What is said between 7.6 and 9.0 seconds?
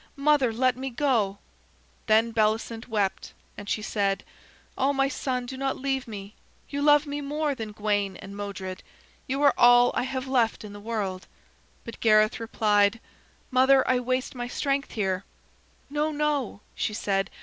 Gawain and Modred.